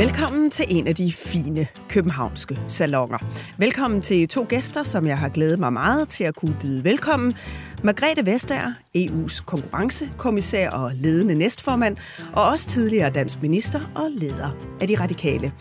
[0.00, 3.18] Velkommen til en af de fine københavnske salonger.
[3.58, 7.34] Velkommen til to gæster, som jeg har glædet mig meget til at kunne byde velkommen.
[7.84, 11.96] Margrethe Vestager, EU's konkurrencekommissær og ledende næstformand,
[12.32, 14.50] og også tidligere dansk minister og leder
[14.80, 15.52] af de radikale.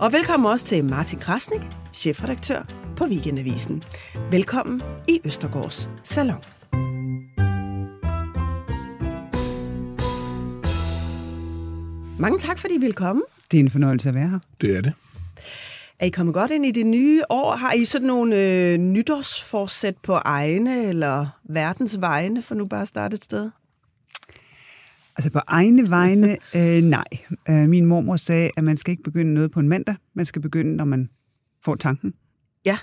[0.00, 1.62] Og velkommen også til Martin Krasnik,
[1.94, 2.62] chefredaktør
[2.96, 3.82] på Weekendavisen.
[4.30, 6.42] Velkommen i Østergårds Salon.
[12.18, 13.22] Mange tak, fordi I vil komme.
[13.50, 14.38] Det er en fornøjelse at være her.
[14.60, 14.92] Det er det.
[15.98, 17.56] Er I kommet godt ind i det nye år?
[17.56, 18.36] Har I sådan nogle
[18.72, 23.50] øh, nytårsforsæt på egne eller verdens vegne, for nu bare at starte et sted?
[25.16, 27.04] Altså på egne vegne, øh, nej.
[27.48, 29.94] Øh, min mormor sagde, at man skal ikke begynde noget på en mandag.
[30.14, 31.10] Man skal begynde, når man
[31.64, 32.14] får tanken.
[32.64, 32.78] Ja.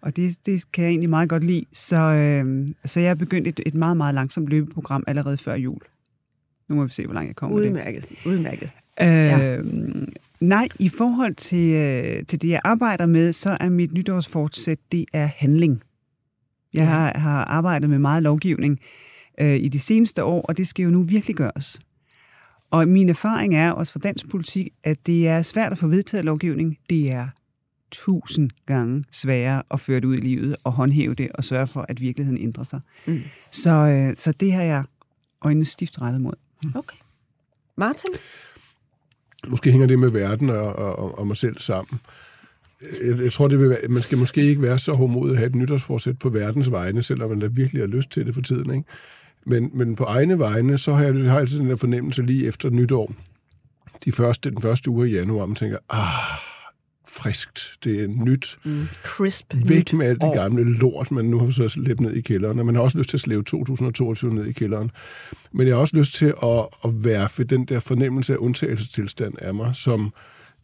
[0.00, 1.64] Og det, det kan jeg egentlig meget godt lide.
[1.72, 5.80] Så, øh, så jeg er begyndt et, et meget, meget langsomt løbeprogram allerede før jul.
[6.68, 8.16] Nu må vi se, hvor langt jeg kommer Udmærket, det.
[8.26, 8.70] udmærket.
[9.00, 9.56] Øh, ja.
[10.40, 15.04] Nej, i forhold til, øh, til det, jeg arbejder med, så er mit nytårsfortsæt, det
[15.12, 15.82] er handling.
[16.74, 18.80] Jeg har, har arbejdet med meget lovgivning
[19.40, 21.80] øh, i de seneste år, og det skal jo nu virkelig gøres.
[22.70, 26.24] Og min erfaring er også fra dansk politik, at det er svært at få vedtaget
[26.24, 26.78] lovgivning.
[26.90, 27.28] Det er
[27.90, 31.86] tusind gange sværere at føre det ud i livet og håndhæve det og sørge for,
[31.88, 32.80] at virkeligheden ændrer sig.
[33.06, 33.20] Mm.
[33.50, 34.84] Så, øh, så det har jeg
[35.42, 36.32] øjnene stift rettet mod.
[36.74, 36.96] Okay.
[37.76, 38.10] Martin?
[39.48, 42.00] Måske hænger det med verden og, og, og mig selv sammen.
[43.02, 45.46] Jeg, jeg tror, det vil være, man skal måske ikke være så hårdmodig at have
[45.46, 48.74] et nytårsforsæt på verdens vegne, selvom man da virkelig har lyst til det for tiden.
[48.74, 48.88] Ikke?
[49.46, 52.46] Men, men på egne vegne, så har jeg, har jeg altid den der fornemmelse lige
[52.46, 53.12] efter nytår,
[54.04, 56.49] de første, den første uge i januar, man tænker, ah,
[57.12, 58.58] friskt, det er nyt.
[58.64, 60.34] Mm, crisp Væk nyt med alt det år.
[60.34, 62.58] gamle lort, man nu har så slæbt ned i kælderen.
[62.58, 64.90] Og man har også lyst til at slæve 2022 ned i kælderen.
[65.52, 69.54] Men jeg har også lyst til at, at værfe den der fornemmelse af undtagelsestilstand af
[69.54, 70.12] mig, som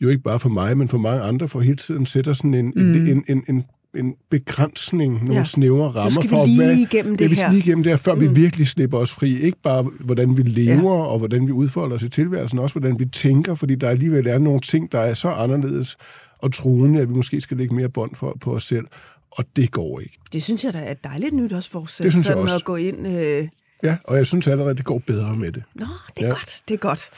[0.01, 2.73] jo ikke bare for mig, men for mange andre, for hele tiden sætter sådan en,
[2.77, 2.95] mm.
[2.95, 3.65] en, en, en, en
[3.99, 5.45] en begrænsning, nogle Ja.
[5.45, 6.69] snævre rammer for, hvad,
[7.17, 7.53] det ja, vi skal her.
[7.53, 8.21] lige igennem det her, før mm.
[8.21, 9.41] vi virkelig slipper os fri.
[9.41, 11.03] Ikke bare, hvordan vi lever, ja.
[11.03, 14.39] og hvordan vi udfolder os i tilværelsen, også hvordan vi tænker, fordi der alligevel er
[14.39, 15.97] nogle ting, der er så anderledes
[16.39, 18.87] og truende, at vi måske skal lægge mere bånd for, på os selv,
[19.31, 20.19] og det går ikke.
[20.33, 22.05] Det synes jeg da er dejligt nytårsforsæt.
[22.05, 22.57] Det synes jeg sådan også.
[22.57, 23.07] at gå ind...
[23.07, 23.49] Øh...
[23.83, 25.63] Ja, og jeg synes allerede, det går bedre med det.
[25.75, 25.87] Nå,
[26.17, 26.33] det er Ja.
[26.33, 27.11] godt, det er godt.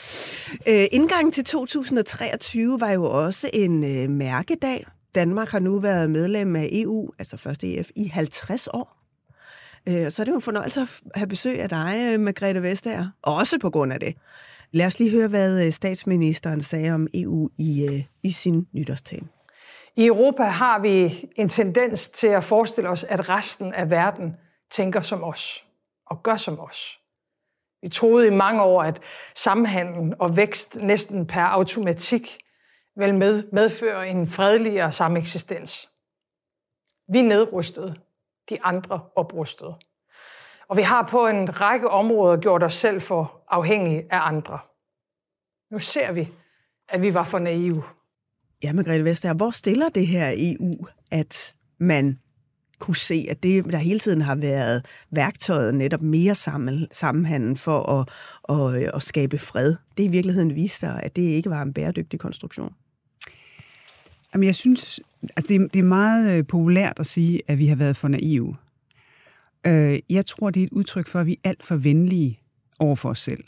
[0.67, 4.85] Øh, indgangen til 2023 var jo også en øh, mærkedag.
[5.15, 8.95] Danmark har nu været medlem af EU, altså først EF, i 50 år.
[9.87, 13.07] Øh, så er det jo en fornøjelse at have besøg af dig, øh, Margrethe Vestager.
[13.21, 14.13] Også på grund af det.
[14.71, 19.27] Lad os lige høre, hvad øh, statsministeren sagde om EU i, øh, i sin nytårstale.
[19.95, 24.35] I Europa har vi en tendens til at forestille os, at resten af verden
[24.71, 25.65] tænker som os
[26.05, 26.99] og gør som os.
[27.81, 29.01] Vi troede i mange år, at
[29.35, 32.37] samhandel og vækst næsten per automatik
[32.95, 35.89] vil med, medføre en fredeligere sameksistens.
[37.07, 37.95] Vi nedrustede,
[38.49, 39.75] de andre oprustede.
[40.69, 44.59] Og vi har på en række områder gjort os selv for afhængige af andre.
[45.71, 46.29] Nu ser vi,
[46.89, 47.83] at vi var for naive.
[48.63, 50.75] Ja, Margrethe Vestager, hvor stiller det her EU,
[51.11, 52.19] at man
[52.79, 57.81] kunne se, at det, der hele tiden har været værktøjet netop mere sammen, sammenhængen for
[57.99, 58.09] at,
[58.75, 62.19] at, at skabe fred, det i virkeligheden viste sig, at det ikke var en bæredygtig
[62.19, 62.73] konstruktion.
[64.33, 64.99] Jamen, jeg synes,
[65.35, 68.07] altså det, er- det er meget øh, populært at sige, at vi har været for
[68.07, 68.55] naive.
[69.67, 72.39] Øh, jeg tror, det er et udtryk for, at vi er alt for venlige
[72.79, 73.43] over for os selv.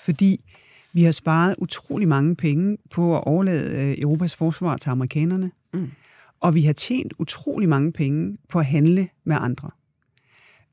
[0.00, 0.44] Fordi
[0.92, 5.50] vi har sparet utrolig mange penge på at overlade øh, Europas forsvar til amerikanerne.
[5.74, 5.90] Mm.
[6.40, 9.70] Og vi har tjent utrolig mange penge på at handle med andre.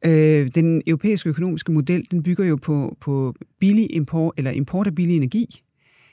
[0.05, 4.95] Øh, den europæiske økonomiske model, den bygger jo på, på billig import, eller import af
[4.95, 5.63] billig energi,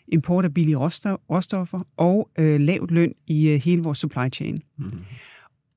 [0.08, 4.62] import af billige råstof, råstoffer og øh, lavt løn i øh, hele vores supply chain.
[4.78, 4.92] Mm.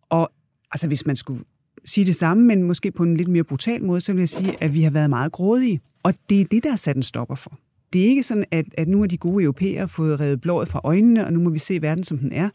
[0.10, 0.32] Og
[0.72, 1.44] altså, hvis man skulle
[1.86, 4.64] sige det samme, men måske på en lidt mere brutal måde, så vil jeg sige,
[4.64, 5.82] at vi har været meget grådige.
[6.04, 7.60] Og det er det, der er sat en stopper for.
[7.94, 10.82] det er ikke sådan, at, at nu er de gode europæere fået revet blået fra
[10.84, 12.50] øjnene, og nu må vi se verden, som den er.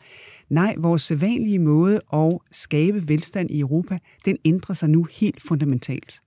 [0.49, 6.20] Nej, vores sædvanlige måde at skabe velstand i Europa, den ændrer sig nu helt fundamentalt.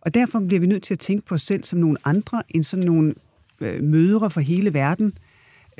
[0.00, 2.64] Og derfor bliver vi nødt til at tænke på os selv som nogle andre end
[2.64, 3.14] sådan nogle
[3.60, 5.12] øh, mødre for hele verden,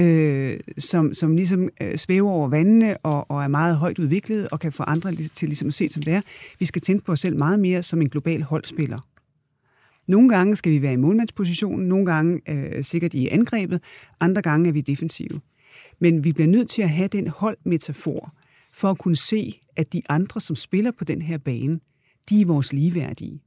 [0.01, 4.61] øh, som, som ligesom øh, svæver over vandene og, og er meget højt udviklet og
[4.61, 6.21] kan få andre til ligesom at se, som det er.
[6.59, 8.99] Vi skal tænke på os selv meget mere som en global holdspiller.
[10.07, 13.83] Nogle gange skal vi være i målmandspositionen, nogle gange øh, sikkert i angrebet,
[14.21, 15.41] andre gange er vi defensive.
[16.01, 18.33] Men vi bliver nødt til at have den holdmetafor
[18.73, 21.81] for at kunne se, at de andre, som spiller på den her bane,
[22.29, 23.41] de er vores ligeværdige.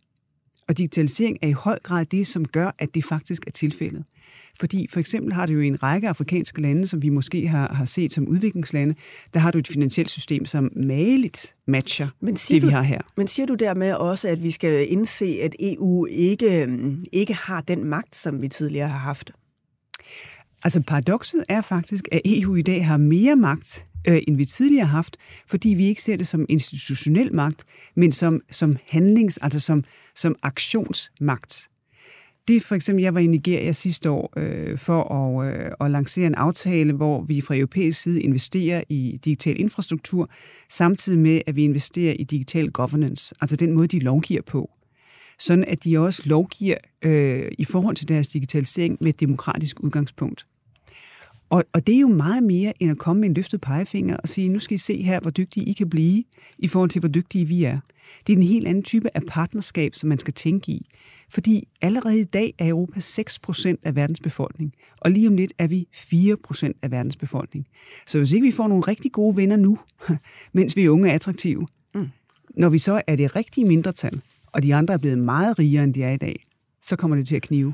[0.72, 4.04] Og digitalisering er i høj grad det, som gør, at det faktisk er tilfældet.
[4.60, 7.74] Fordi for eksempel har det jo i en række afrikanske lande, som vi måske har,
[7.74, 8.96] har set som udviklingslande,
[9.34, 13.02] der har du et finansielt system, som maligt matcher men det, vi du, har her.
[13.18, 16.78] Men siger du dermed også, at vi skal indse, at EU ikke,
[17.12, 19.32] ikke har den magt, som vi tidligere har haft?
[20.64, 24.86] Altså paradokset er faktisk, at EU i dag har mere magt, øh, end vi tidligere
[24.86, 25.18] har haft,
[25.48, 27.64] fordi vi ikke ser det som institutionel magt,
[27.96, 29.84] men som, som handlings, altså som,
[30.16, 31.68] som aktionsmagt.
[32.48, 36.28] Det for eksempel, jeg var i Nigeria sidste år øh, for at, øh, at lancere
[36.28, 40.30] en aftale, hvor vi fra europæisk side investerer i digital infrastruktur,
[40.70, 44.72] samtidig med, at vi investerer i digital governance, altså den måde, de lovgiver på.
[45.40, 50.46] Sådan at de også lovgiver øh, i forhold til deres digitalisering med et demokratisk udgangspunkt.
[51.52, 54.30] Og, og det er jo meget mere end at komme med en løftet pegefinger og
[54.30, 56.24] sige, nu skal I se her, hvor dygtige I kan blive,
[56.58, 57.80] i forhold til, hvor dygtige vi er.
[58.28, 60.86] Det er en helt anden type af partnerskab, som man skal tænke i.
[61.30, 65.68] Fordi allerede i dag er Europa 6% af verdens befolkning, og lige om lidt er
[65.68, 67.68] vi 4% af verdens befolkning.
[68.08, 69.78] Så hvis ikke vi får nogle rigtig gode venner nu,
[70.54, 72.08] mens vi er unge og attraktive, mm.
[72.56, 75.94] når vi så er det rigtige mindretal, og de andre er blevet meget rigere, end
[75.94, 76.44] de er i dag,
[76.82, 77.74] så kommer det til at knive.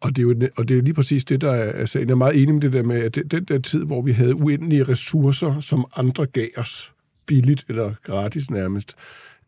[0.00, 2.08] Og det, er jo, og det er lige præcis det, der er sagen.
[2.08, 4.34] Jeg er meget enig med det der med, at den der tid, hvor vi havde
[4.34, 6.92] uendelige ressourcer, som andre gav os
[7.26, 8.94] billigt eller gratis nærmest,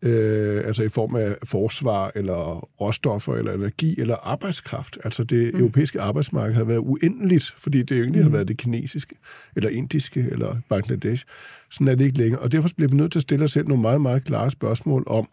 [0.03, 4.99] øh, altså i form af forsvar, eller råstoffer, eller energi, eller arbejdskraft.
[5.05, 5.61] Altså det mm.
[5.61, 8.27] europæiske arbejdsmarked har været uendeligt, fordi det egentlig mm.
[8.27, 9.15] har været det kinesiske,
[9.57, 11.25] eller indiske, eller Bangladesh.
[11.71, 12.41] Sådan er det ikke længere.
[12.41, 15.05] Og derfor bliver vi nødt til at stille os selv nogle meget, meget klare spørgsmål
[15.07, 15.29] om,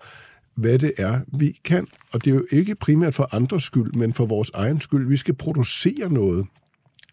[0.55, 1.87] hvad det er, vi kan.
[2.11, 5.07] Og det er jo ikke primært for andres skyld, men for vores egen skyld.
[5.07, 6.47] Vi skal producere noget.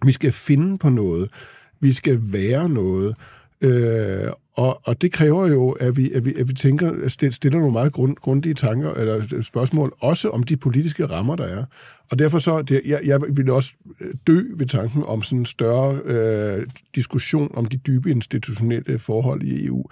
[0.04, 1.30] Vi skal finde på noget.
[1.80, 3.16] Vi skal være noget.
[3.60, 7.72] Øh, og, og det kræver jo, at vi, at vi, at vi tænker, stiller nogle
[7.72, 11.64] meget grund, grundige tanker eller spørgsmål, også om de politiske rammer, der er.
[12.10, 15.46] Og derfor så, det, jeg, jeg vil også øh, dø ved tanken om sådan en
[15.46, 19.84] større øh, diskussion om de dybe institutionelle forhold i EU.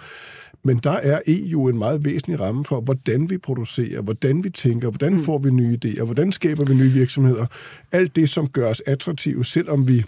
[0.63, 4.89] Men der er EU en meget væsentlig ramme for, hvordan vi producerer, hvordan vi tænker,
[4.89, 5.19] hvordan mm.
[5.19, 7.45] får vi nye idéer, hvordan skaber vi nye virksomheder.
[7.91, 10.03] Alt det, som gør os attraktive, selvom vi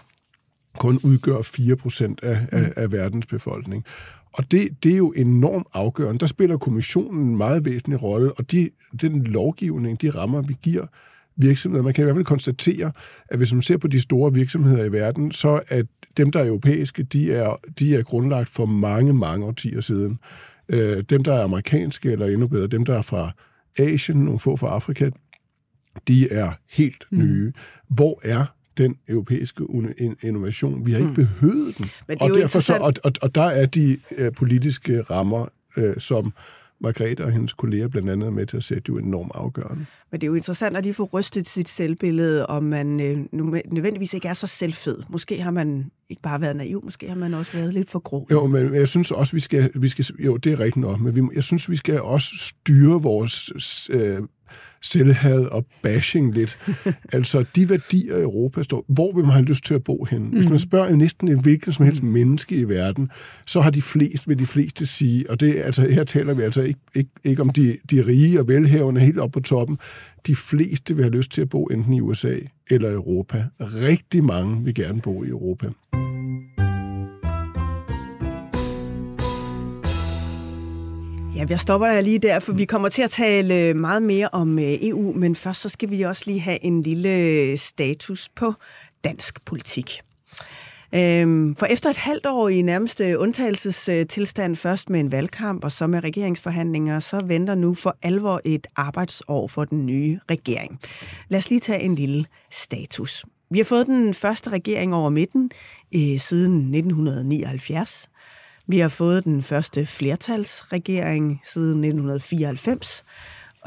[0.78, 2.72] kun udgør 4% af, af, mm.
[2.76, 3.84] af verdens befolkning.
[4.32, 6.20] Og det, det er jo enormt afgørende.
[6.20, 8.70] Der spiller kommissionen en meget væsentlig rolle, og de,
[9.00, 10.86] den lovgivning, de rammer, vi giver
[11.36, 12.92] virksomheder, man kan i hvert fald konstatere,
[13.28, 15.82] at hvis man ser på de store virksomheder i verden, så er
[16.16, 20.18] dem, der er europæiske, de er, de er grundlagt for mange, mange årtier siden.
[20.68, 23.30] Øh, dem, der er amerikanske, eller endnu bedre, dem, der er fra
[23.78, 25.10] Asien, nogle få fra Afrika,
[26.08, 27.18] de er helt mm.
[27.18, 27.52] nye.
[27.88, 28.44] Hvor er
[28.78, 29.64] den europæiske
[30.22, 30.86] innovation.
[30.86, 31.14] Vi har ikke mm.
[31.14, 31.86] behøvet den.
[32.08, 35.46] Men det er og, derfor så, og, og, og der er de uh, politiske rammer,
[35.76, 36.32] uh, som
[36.84, 39.86] Margrethe og hendes kolleger blandt andet er med til at sætte jo enormt afgørende.
[40.10, 43.18] Men det er jo interessant at de får rystet sit selvbillede, om man øh,
[43.72, 44.98] nødvendigvis ikke er så selvfed.
[45.08, 48.26] Måske har man ikke bare været naiv, måske har man også været lidt for grov.
[48.30, 51.14] Jo, men jeg synes også, vi skal, vi skal jo, det er rigtigt nok, men
[51.16, 54.18] vi, jeg synes, vi skal også styre vores øh,
[54.84, 56.58] selvhad og bashing lidt.
[57.12, 60.22] altså, de værdier Europa står, hvor vil man have lyst til at bo hen?
[60.32, 60.58] Hvis man mm.
[60.58, 62.08] spørger næsten en hvilken som helst mm.
[62.08, 63.10] menneske i verden,
[63.46, 66.62] så har de flest, vil de fleste sige, og det, altså, her taler vi altså
[66.62, 69.78] ikke, ikke, ikke om de, de rige og velhavende helt op på toppen,
[70.26, 72.34] de fleste vil have lyst til at bo enten i USA
[72.70, 73.44] eller Europa.
[73.60, 75.66] Rigtig mange vil gerne bo i Europa.
[81.36, 84.28] Ja, jeg stopper der lige der, for vi kommer til at tale øh, meget mere
[84.32, 88.28] om øh, EU, men først så skal vi også lige have en lille øh, status
[88.28, 88.52] på
[89.04, 90.00] dansk politik.
[90.94, 95.86] Øhm, for efter et halvt år i nærmeste undtagelsestilstand, først med en valgkamp og så
[95.86, 100.80] med regeringsforhandlinger, så venter nu for alvor et arbejdsår for den nye regering.
[101.28, 103.24] Lad os lige tage en lille status.
[103.50, 105.50] Vi har fået den første regering over midten
[105.94, 108.08] øh, siden 1979.
[108.66, 113.04] Vi har fået den første flertalsregering siden 1994,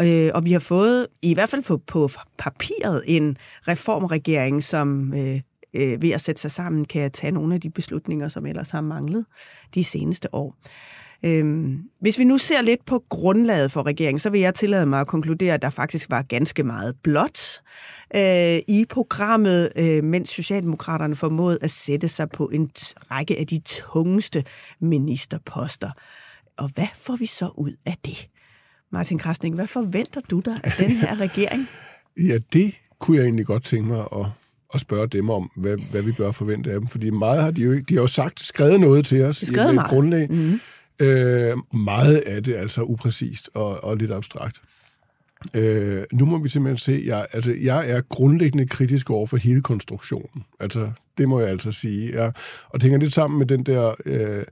[0.02, 3.38] Øh, og vi har fået, i hvert fald på, på papiret, en
[3.68, 5.42] reformregering, som øh,
[5.74, 8.82] øh, ved at sætte sig sammen kan tage nogle af de beslutninger, som ellers har
[8.82, 9.26] manglet
[9.76, 10.56] de seneste år.
[11.24, 15.02] Øhm, hvis vi nu ser lidt på grundlaget for regeringen, så vil jeg tillade mig
[15.02, 17.40] at konkludere, at der faktisk var ganske meget blot
[18.16, 22.72] øh, i programmet, øh, mens Socialdemokraterne formåede at sætte sig på en
[23.12, 24.44] række af de tungeste
[24.80, 25.92] ministerposter.
[26.58, 28.28] Og hvad får vi så ud af det?
[28.92, 31.68] Martin Krasning, hvad forventer du dig af den her regering?
[32.30, 34.26] ja, det kunne jeg egentlig godt tænke mig at,
[34.74, 36.88] at spørge dem om, hvad, hvad vi bør forvente af dem.
[36.88, 39.76] Fordi meget har de jo, de har jo sagt, skrevet noget til os skrevet i
[39.76, 40.28] et grundlag.
[40.30, 40.60] Mm-hmm.
[41.00, 44.62] Øh, meget af det altså upræcist og, og lidt abstrakt.
[45.54, 49.62] Øh, nu må vi simpelthen se, jeg, altså, jeg er grundlæggende kritisk over for hele
[49.62, 50.44] konstruktionen.
[50.60, 52.12] Altså, det må jeg altså sige.
[52.12, 52.26] Ja.
[52.70, 54.44] Og det hænger lidt sammen med den der øh,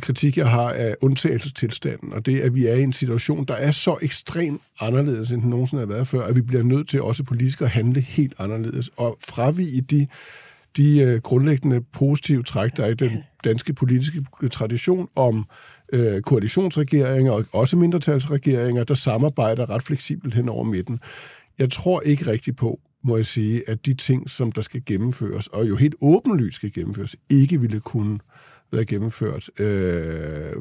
[0.00, 3.70] kritik, jeg har af undtagelsestilstanden, og det, at vi er i en situation, der er
[3.70, 7.24] så ekstremt anderledes, end den nogensinde har været før, at vi bliver nødt til også
[7.24, 10.06] politisk at handle helt anderledes, og fravige de
[10.76, 15.44] de øh, grundlæggende positive træk, der er i den danske politiske tradition om øh,
[15.92, 21.00] Øh, koalitionsregeringer og også mindretalsregeringer, der samarbejder ret fleksibelt hen over midten.
[21.58, 25.46] Jeg tror ikke rigtigt på, må jeg sige, at de ting, som der skal gennemføres,
[25.46, 28.18] og jo helt åbenlyst skal gennemføres, ikke ville kunne
[28.72, 30.52] være gennemført øh,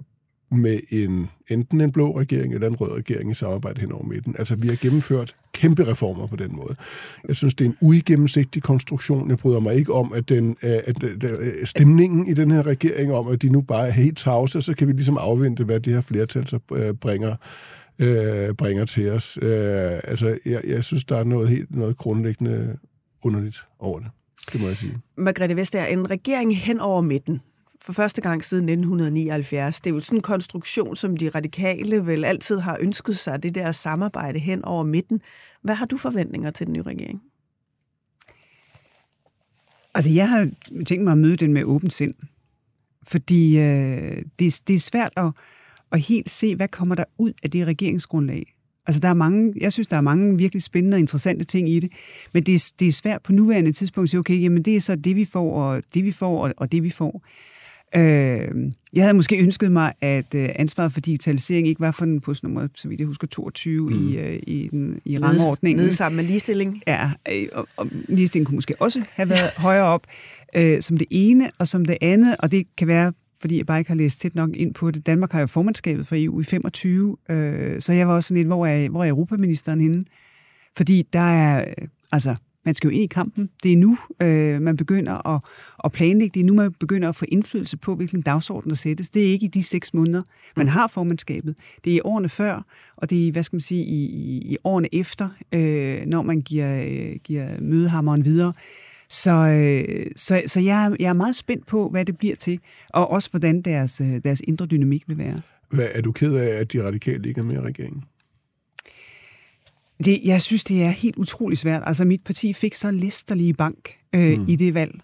[0.54, 4.36] med en enten en blå regering eller en rød regering i samarbejde hen over midten.
[4.40, 6.76] Altså, vi har gennemført kæmpe reformer på den måde.
[7.28, 9.30] Jeg synes, det er en uigennemsigtig konstruktion.
[9.30, 13.28] Jeg bryder mig ikke om, at, den, at, at stemningen i den her regering om,
[13.28, 16.02] at de nu bare er helt tavse, så kan vi ligesom afvente, hvad det her
[16.02, 17.36] flertal så øh, bringer
[18.00, 19.40] øh, bringer til os.
[19.42, 22.78] Øh, altså, jeg, jeg synes, der er noget helt noget grundlæggende
[23.24, 24.08] underligt over det.
[24.54, 24.98] Det må jeg sige.
[25.18, 27.42] Margrethe Vestager, en regering hen over midten,
[27.84, 29.82] for første gang siden 1979.
[29.82, 33.56] Det er jo sådan en konstruktion, som de radikale vel altid har ønsket sig, det
[33.56, 35.22] der samarbejde hen over midten.
[35.62, 37.22] Hvad har du forventninger til den nye regering?
[39.94, 40.50] Altså, jeg har
[40.86, 42.14] tænkt mig at møde den med åbent sind.
[43.08, 45.32] Fordi øh, det, det er svært at,
[45.92, 48.54] at helt se, hvad kommer der ud af det regeringsgrundlag.
[48.88, 51.80] Altså, der er mange, jeg synes, der er mange virkelig spændende og interessante ting i
[51.80, 51.92] det,
[52.34, 54.82] men det er, det er svært på nuværende tidspunkt at sige, okay, jamen det er
[54.82, 57.24] så det, vi får, og det, vi får, og, og det, vi får.
[57.96, 62.22] Øh, jeg havde måske ønsket mig, at øh, ansvaret for digitalisering ikke var for den
[62.22, 64.10] postnummer, så vidt jeg husker, 22 mm.
[64.10, 65.84] i, øh, i, den, i rangordningen.
[65.84, 66.84] Nede sammen med ligestilling.
[66.88, 69.62] Ja, øh, og, og ligestilling kunne måske også have været ja.
[69.62, 70.08] højere op,
[70.56, 73.80] øh, som det ene, og som det andet, og det kan være, fordi jeg bare
[73.80, 75.06] ikke har læst tæt nok ind på det.
[75.06, 78.48] Danmark har jo formandskabet for EU i 25, øh, så jeg var også sådan lidt,
[78.48, 80.04] hvor er, hvor er Europaministeren henne?
[80.78, 81.66] Fordi der er,
[82.12, 83.50] altså, man skal jo ind i kampen.
[83.64, 85.42] Det er nu, øh, man begynder at,
[85.84, 86.34] at planlægge.
[86.34, 89.10] Det er nu, man begynder at få indflydelse på, hvilken dagsorden der sættes.
[89.10, 90.22] Det er ikke i de seks måneder,
[90.56, 91.56] man har formandskabet.
[91.86, 92.66] Det er i årene før,
[92.98, 96.42] og det er, hvad skal man sige, i, i, i årene efter, øh, når man
[96.42, 98.54] giver, øh, giver mødehammeren videre.
[99.10, 102.60] Så, øh, så, så jeg, er, jeg er meget spændt på, hvad det bliver til,
[102.90, 105.38] og også hvordan deres, øh, deres indre dynamik vil være.
[105.70, 108.04] Hvad, er du ked af, at de radikale ikke er med i regeringen?
[110.06, 111.84] Det, jeg synes, det er helt utrolig svært.
[111.86, 114.46] Altså, mit parti fik så læsterlige bank øh, mm.
[114.48, 115.00] i det valg.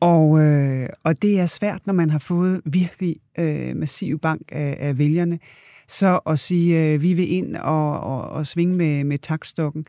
[0.00, 4.76] Og, øh, og det er svært, når man har fået virkelig øh, massiv bank af,
[4.80, 5.38] af vælgerne,
[5.88, 9.84] så at sige, øh, vi vil ind og, og, og svinge med, med takstokken.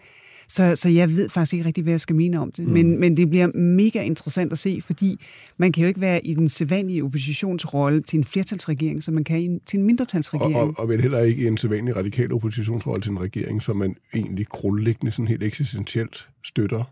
[0.47, 2.65] Så, så jeg ved faktisk ikke rigtig, hvad jeg skal mene om det.
[2.65, 2.73] Mm.
[2.73, 5.19] Men, men det bliver mega interessant at se, fordi
[5.57, 9.41] man kan jo ikke være i den sædvanlige oppositionsrolle til en flertalsregering, som man kan
[9.41, 10.55] i, til en mindretalsregering.
[10.55, 13.77] Og, og, og vel heller ikke i en sædvanlig radikal oppositionsrolle til en regering, som
[13.77, 16.83] man egentlig grundlæggende sådan helt eksistentielt støtter.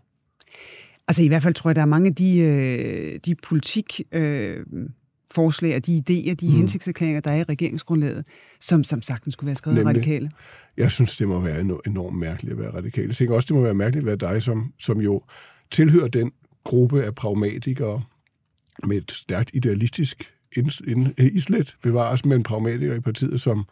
[1.08, 4.00] Altså i hvert fald tror jeg, der er mange af de, øh, de politik...
[4.12, 4.56] Øh,
[5.34, 6.52] forslag og de idéer, de mm.
[6.52, 8.26] hensigtserklæringer, der er i regeringsgrundlaget,
[8.60, 9.96] som som sagtens skulle være skrevet Nemlig.
[9.96, 10.30] radikale.
[10.76, 13.08] Jeg synes, det må være enormt mærkeligt at være radikale.
[13.08, 15.22] Jeg tænker også, det må være mærkeligt at være dig, som, som jo
[15.70, 16.32] tilhører den
[16.64, 18.02] gruppe af pragmatikere
[18.86, 20.30] med et stærkt idealistisk
[21.18, 23.64] islet bevares, men pragmatikere i partiet, som,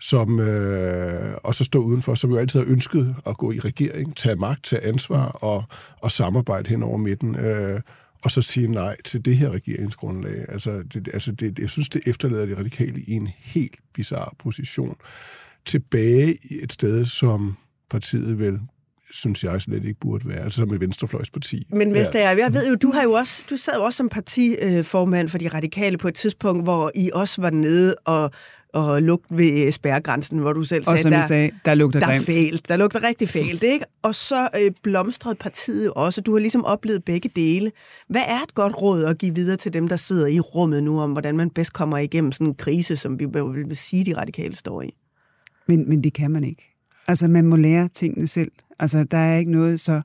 [0.00, 4.16] som øh, og så stå udenfor, som jo altid har ønsket at gå i regering,
[4.16, 5.48] tage magt, tage ansvar mm.
[5.48, 5.64] og,
[6.00, 7.36] og samarbejde hen over midten.
[7.36, 7.80] Øh,
[8.22, 10.44] og så sige nej til det her regeringsgrundlag.
[10.48, 14.96] Altså, det, altså det, jeg synes, det efterlader de radikale i en helt bizarre position.
[15.64, 17.56] Tilbage i et sted, som
[17.90, 18.60] partiet vel
[19.12, 21.66] synes jeg slet ikke burde være, altså som et venstrefløjsparti.
[21.70, 25.28] Men Vestager, jeg ved jo, du har jo også, du sad jo også som partiformand
[25.28, 28.30] for de radikale på et tidspunkt, hvor I også var nede og
[28.72, 32.06] og lugt ved spærregrænsen, hvor du selv sagde, og som der, sagde, der lugter der
[32.06, 32.24] grimt.
[32.24, 33.84] Fælt, der lugter rigtig fælt, ikke?
[34.02, 36.20] Og så øh, blomstrede partiet også.
[36.20, 37.72] Du har ligesom oplevet begge dele.
[38.08, 41.00] Hvad er et godt råd at give videre til dem, der sidder i rummet nu,
[41.00, 43.26] om hvordan man bedst kommer igennem sådan en krise, som vi
[43.66, 44.94] vil sige, de radikale står i?
[45.66, 46.74] Men, men det kan man ikke.
[47.08, 48.52] Altså, man må lære tingene selv.
[48.78, 50.00] Altså, der er ikke noget så...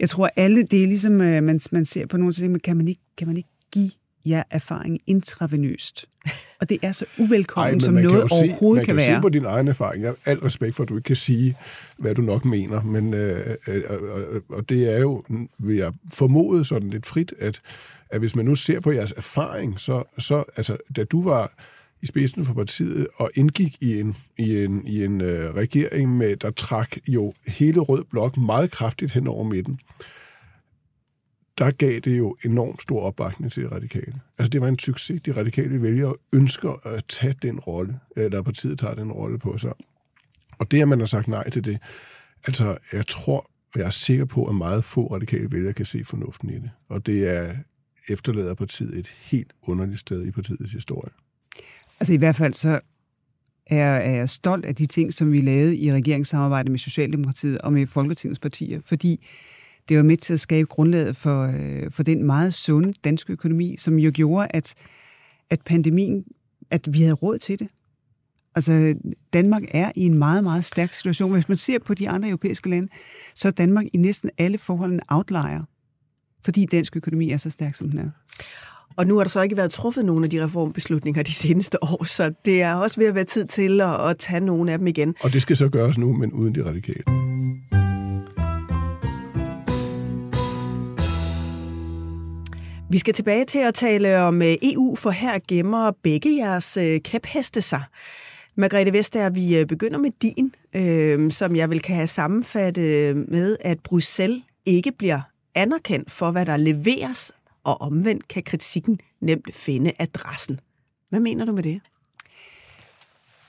[0.00, 2.76] Jeg tror, alle, det er ligesom, øh, man, man ser på nogle ting, men kan
[2.76, 3.90] man ikke, kan man ikke give
[4.26, 6.06] jer erfaring intravenøst?
[6.60, 9.06] Og det er så uvelkommen, Ej, som noget overhovedet se, kan, kan være.
[9.06, 10.02] Man kan se på din egen erfaring.
[10.02, 11.56] Jeg har al respekt for, at du ikke kan sige,
[11.98, 15.24] hvad du nok mener, men øh, øh, øh, og det er jo,
[15.58, 17.60] vil jeg formode sådan lidt frit, at,
[18.10, 21.52] at hvis man nu ser på jeres erfaring, så, så altså, da du var
[22.02, 26.36] i spidsen for partiet og indgik i en, i en, i en øh, regering, med,
[26.36, 29.80] der trak jo hele Rød Blok meget kraftigt hen over midten,
[31.58, 34.20] der gav det jo enormt stor opbakning til de radikale.
[34.38, 35.22] Altså det var en succes.
[35.22, 39.72] De radikale vælgere ønsker at tage den rolle, eller partiet tager den rolle på sig.
[40.58, 41.78] Og det, at man har sagt nej til det,
[42.46, 46.04] altså jeg tror, og jeg er sikker på, at meget få radikale vælgere kan se
[46.04, 46.70] fornuften i det.
[46.88, 47.54] Og det er
[48.08, 51.10] efterlader partiet et helt underligt sted i partiets historie.
[52.00, 52.80] Altså i hvert fald så
[53.66, 57.72] er, er jeg stolt af de ting, som vi lavede i regeringssamarbejde med Socialdemokratiet og
[57.72, 59.26] med Folketingets partier, fordi
[59.90, 63.76] det var med til at skabe grundlaget for, øh, for den meget sunde danske økonomi,
[63.78, 64.74] som jo gjorde, at,
[65.50, 66.24] at pandemien,
[66.70, 67.68] at vi havde råd til det.
[68.54, 68.94] Altså,
[69.32, 71.32] Danmark er i en meget, meget stærk situation.
[71.32, 72.88] Hvis man ser på de andre europæiske lande,
[73.34, 75.62] så er Danmark i næsten alle forhold en outlier,
[76.44, 78.10] fordi dansk økonomi er så stærk, som den er.
[78.96, 82.04] Og nu har der så ikke været truffet nogle af de reformbeslutninger de seneste år,
[82.04, 84.86] så det er også ved at være tid til at, at tage nogle af dem
[84.86, 85.14] igen.
[85.20, 87.02] Og det skal så gøres nu, men uden de radikale.
[92.92, 97.00] Vi skal tilbage til at tale om øh, EU, for her gemmer begge jeres øh,
[97.00, 97.82] kæpheste sig.
[98.54, 103.56] Margrethe Vestager, vi øh, begynder med din, øh, som jeg vil kan have sammenfattet med,
[103.60, 105.20] at Bruxelles ikke bliver
[105.54, 107.32] anerkendt for, hvad der leveres,
[107.64, 110.60] og omvendt kan kritikken nemt finde adressen.
[111.08, 111.80] Hvad mener du med det?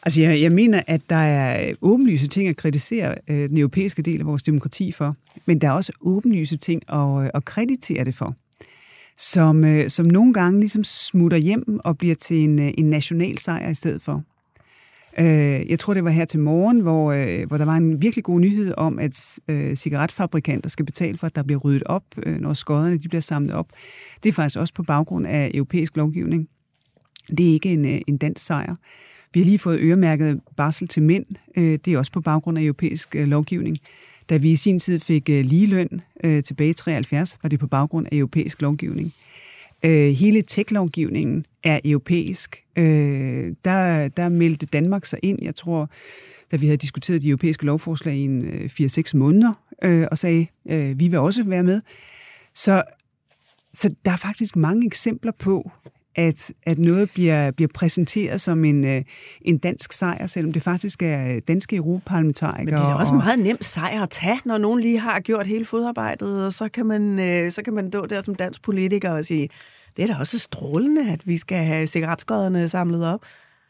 [0.04, 4.20] Altså, jeg, jeg mener, at der er åbenlyse ting at kritisere øh, den europæiske del
[4.20, 8.16] af vores demokrati for, men der er også åbenlyse ting at, øh, at kreditere det
[8.16, 8.36] for
[9.18, 13.38] som, øh, som nogle gange ligesom smutter hjem og bliver til en, øh, en national
[13.38, 14.24] sejr i stedet for.
[15.20, 18.24] Øh, jeg tror, det var her til morgen, hvor, øh, hvor der var en virkelig
[18.24, 22.40] god nyhed om, at øh, cigaretfabrikanter skal betale for, at der bliver ryddet op, øh,
[22.40, 23.68] når skodderne de bliver samlet op.
[24.24, 26.48] Det er faktisk også på baggrund af europæisk lovgivning.
[27.38, 28.76] Det er ikke en, øh, en dansk sejr.
[29.34, 31.26] Vi har lige fået øremærket barsel til mænd.
[31.58, 33.78] Øh, det er også på baggrund af europæisk øh, lovgivning.
[34.32, 37.68] Da vi i sin tid fik øh, ligeløn øh, tilbage i 73, var det på
[37.68, 39.14] baggrund af europæisk lovgivning.
[39.86, 42.64] Øh, hele tech-lovgivningen er europæisk.
[42.76, 45.90] Øh, der, der meldte Danmark sig ind, jeg tror,
[46.52, 50.48] da vi havde diskuteret de europæiske lovforslag i en, øh, 4-6 måneder, øh, og sagde,
[50.70, 51.82] øh, vi vil også være med.
[52.56, 52.84] Så,
[53.74, 55.72] så der er faktisk mange eksempler på,
[56.16, 59.04] at, at noget bliver, bliver præsenteret som en, øh,
[59.42, 62.66] en dansk sejr, selvom det faktisk er danske europaparlamentarikere.
[62.66, 65.20] Men det er da også en meget nem sejr at tage, når nogen lige har
[65.20, 68.62] gjort hele fodarbejdet, og så kan man, øh, så kan man stå der som dansk
[68.62, 69.50] politiker og sige,
[69.98, 73.22] det er da også strålende, at vi skal have cigaretskodderne samlet op.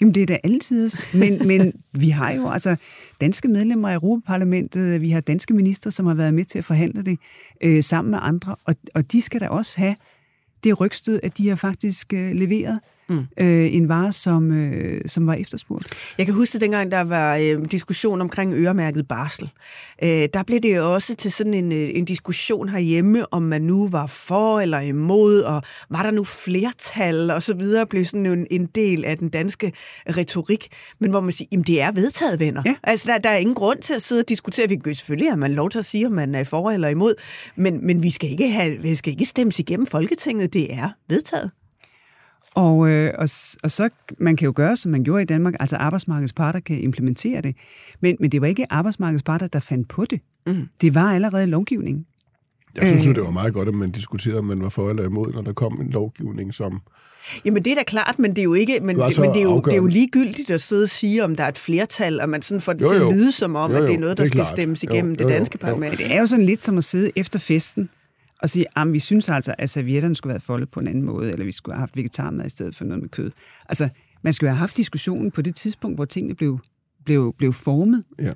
[0.02, 0.90] Jamen, det er da altid.
[1.14, 2.76] Men, men vi har jo altså
[3.22, 7.04] danske medlemmer af Europaparlamentet, vi har danske minister, som har været med til at forhandle
[7.04, 7.20] det
[7.64, 9.96] øh, sammen med andre, og, og de skal da også have
[10.64, 12.80] det rygstød, at de har faktisk øh, leveret
[13.12, 13.46] mm.
[13.46, 15.88] øh, en vare, som, øh, som var efterspurgt.
[16.18, 19.50] Jeg kan huske, at dengang der var øh, diskussion omkring øremærket barsel.
[20.04, 23.88] Øh, der blev det også til sådan en, øh, en diskussion herhjemme, om man nu
[23.88, 28.48] var for eller imod, og var der nu flertal og så videre, blev sådan en,
[28.52, 29.72] en del af den danske
[30.10, 30.68] retorik.
[31.00, 32.62] Men hvor man siger, jamen det er vedtaget, venner.
[32.66, 32.76] Ja.
[32.84, 34.70] Altså der, der er ingen grund til at sidde og diskutere.
[34.70, 37.16] Vi selvfølgelig have man lov til at sige, om man er for eller imod,
[37.56, 40.54] men, men vi skal ikke have, vi skal ikke stemmes igennem Folketinget.
[40.54, 41.52] Det er vedtaget.
[42.56, 43.30] Og, øh, og,
[43.64, 46.80] og så, man kan jo gøre, som man gjorde i Danmark, altså arbejdsmarkedets parter kan
[46.80, 47.56] implementere det.
[48.00, 50.20] Men, men det var ikke arbejdsmarkedets parter, der fandt på det.
[50.48, 50.68] Mm.
[50.82, 52.08] Det var allerede lovgivning.
[52.76, 55.04] Jeg synes øh, det var meget godt, at man diskuterede, om man var for eller
[55.04, 56.82] imod, når der kom en lovgivning, som...
[57.46, 59.44] Jamen det er da klart, men det er jo ikke, men, det, men det, er
[59.44, 62.30] jo, det er jo ligegyldigt at sidde og sige, om der er et flertal, og
[62.30, 64.00] man sådan får det jo, til at lyde som om, jo, jo, at det er
[64.00, 64.48] noget, der skal klart.
[64.48, 65.74] stemmes igennem jo, jo, det danske jo, jo.
[65.74, 65.98] parlament.
[65.98, 67.90] Det er jo sådan lidt som at sidde efter festen
[68.42, 71.32] og sige, at vi synes altså, at servietterne skulle været foldet på en anden måde,
[71.32, 73.32] eller vi skulle have haft vegetarmad i stedet for noget med kød.
[73.70, 73.90] Altså,
[74.22, 76.60] man skulle have haft diskussionen på det tidspunkt, hvor tingene blev,
[77.06, 78.04] blev, blev formet.
[78.20, 78.34] Ja,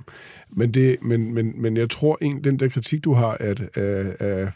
[0.49, 4.21] men, det, men, men, men jeg tror en, den der kritik, du har, at, at,
[4.21, 4.49] at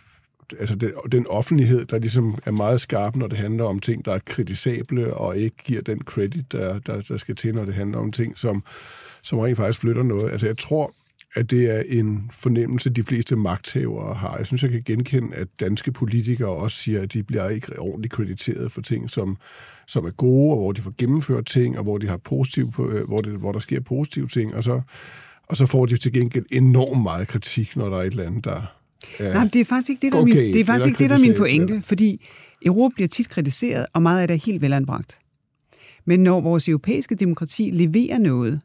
[0.59, 4.13] altså den, den offentlighed, der ligesom er meget skarp, når det handler om ting, der
[4.13, 7.97] er kritisable, og ikke giver den credit, der, der, der skal til, når det handler
[7.97, 8.63] om ting, som,
[9.21, 10.31] som rent faktisk flytter noget.
[10.31, 10.93] Altså jeg tror,
[11.35, 14.37] at det er en fornemmelse, de fleste magthavere har.
[14.37, 18.13] Jeg synes, jeg kan genkende, at danske politikere også siger, at de bliver ikke ordentligt
[18.13, 19.37] krediteret for ting, som,
[19.87, 23.07] som er gode, og hvor de får gennemført ting, og hvor, de har positiv, øh,
[23.07, 24.55] hvor, det, hvor der sker positive ting.
[24.55, 24.81] Og så,
[25.47, 28.45] og så får de til gengæld enormt meget kritik, når der er et eller andet,
[28.45, 28.61] der
[29.19, 31.09] er Nej, det er faktisk ikke det, der, okay, min, det er, faktisk ikke det,
[31.09, 31.81] der er min pointe, eller?
[31.81, 32.27] fordi
[32.65, 35.19] Europa bliver tit kritiseret, og meget af det er helt velanbragt.
[36.05, 38.61] Men når vores europæiske demokrati leverer noget,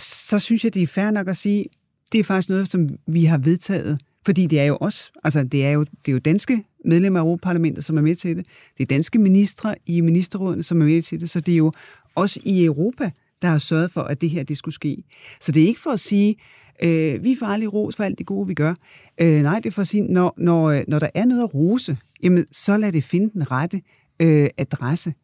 [0.00, 1.64] så synes jeg, det er fair nok at sige,
[2.12, 5.64] det er faktisk noget, som vi har vedtaget, fordi det er jo os, altså det
[5.64, 8.46] er jo, det er jo danske medlemmer af Europaparlamentet, som er med til det.
[8.78, 11.72] Det er danske ministre i ministerrådene, som er med til det, så det er jo
[12.16, 13.10] os i Europa,
[13.42, 15.04] der har sørget for, at det her det skulle ske.
[15.40, 16.36] Så det er ikke for at sige,
[16.82, 18.74] øh, vi får aldrig ros for alt det gode, vi gør.
[19.20, 21.54] Øh, nej, det er for at sige, når, når, øh, når der er noget at
[21.54, 23.80] rose, jamen, så lad det finde den rette
[24.20, 25.14] øh, adresse.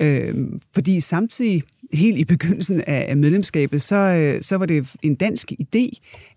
[0.00, 0.34] Øh,
[0.74, 5.90] fordi samtidig, helt i begyndelsen af, medlemskabet, så, øh, så var det en dansk idé,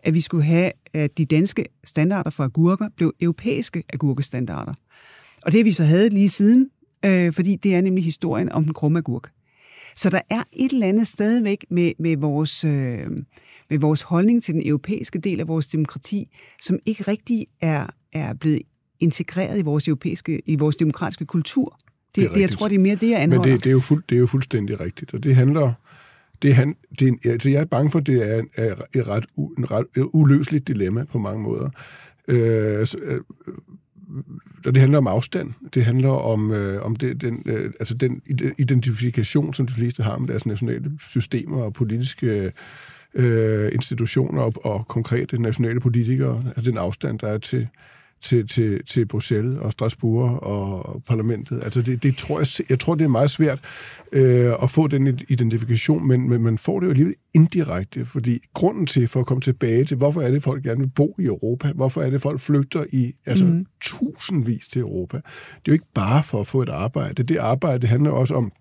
[0.03, 4.73] at vi skulle have, at de danske standarder for agurker blev europæiske agurkestandarder.
[5.41, 6.69] Og det vi så havde lige siden,
[7.05, 9.31] øh, fordi det er nemlig historien om den krumme agurk.
[9.95, 13.07] Så der er et eller andet stadigvæk med, med, vores, øh,
[13.69, 16.29] med vores holdning til den europæiske del af vores demokrati,
[16.61, 18.61] som ikke rigtig er, er blevet
[18.99, 21.77] integreret i vores europæiske, i vores demokratiske kultur.
[22.15, 23.47] Det, det, det jeg tror, det er mere det, jeg anholder.
[23.47, 25.73] Men det, det, er jo fuld, det er jo fuldstændig rigtigt, og det handler...
[26.41, 29.25] Det, han, det er, altså jeg er bange for, at det er, er et ret,
[29.57, 31.69] en ret uløseligt dilemma på mange måder.
[32.27, 33.21] Øh, så, øh,
[34.65, 35.53] og det handler om afstand.
[35.73, 38.21] Det handler om, øh, om det, den, øh, altså den
[38.57, 42.51] identifikation, som de fleste har med deres nationale systemer og politiske
[43.13, 46.43] øh, institutioner og, og konkrete nationale politikere.
[46.55, 47.67] Altså den afstand, der er til,
[48.21, 51.61] til, til, til Bruxelles og Strasbourg og parlamentet.
[51.63, 53.59] Altså det, det tror jeg, jeg tror, det er meget svært
[54.11, 58.85] øh, at få den identifikation, men, men man får det jo alligevel indirekte, fordi grunden
[58.85, 61.71] til, for at komme tilbage til, hvorfor er det, folk gerne vil bo i Europa?
[61.71, 63.65] Hvorfor er det, folk flygter i altså, mm.
[63.81, 65.17] tusindvis til Europa?
[65.17, 65.23] Det
[65.55, 67.23] er jo ikke bare for at få et arbejde.
[67.23, 68.51] Det arbejde handler også om,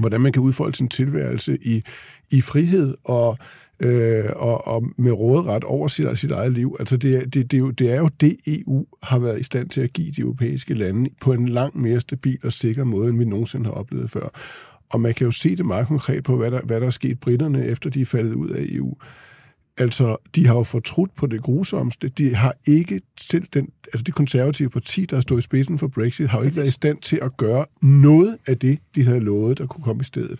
[0.00, 1.82] hvordan man kan udfolde sin tilværelse i,
[2.30, 3.38] i frihed og
[3.80, 6.76] øh, og, og med råderet over sit, sit eget liv.
[6.78, 9.68] Altså det, det, det, er jo, det er jo det, EU har været i stand
[9.68, 13.18] til at give de europæiske lande på en langt mere stabil og sikker måde, end
[13.18, 14.28] vi nogensinde har oplevet før.
[14.90, 17.20] Og man kan jo se det meget konkret på, hvad der, hvad der er sket
[17.20, 18.96] britterne, efter de er faldet ud af EU.
[19.78, 22.08] Altså, de har jo fortrudt på det grusomste.
[22.08, 26.28] De har ikke selv den, altså det konservative parti, der stod i spidsen for Brexit,
[26.28, 29.58] har jo ikke været i stand til at gøre noget af det, de havde lovet,
[29.58, 30.38] der kunne komme i stedet.